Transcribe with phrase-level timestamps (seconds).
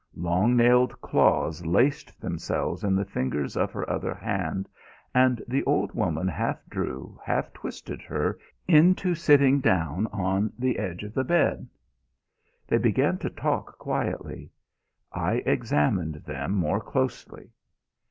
[0.17, 4.67] Long nailed claws laced themselves in the fingers of her other hand
[5.13, 11.03] and the old woman half drew, half twisted her into sitting down on the edge
[11.03, 11.67] of the bed.
[12.67, 14.49] They began to talk quietly.
[15.13, 17.51] I examined them more closely....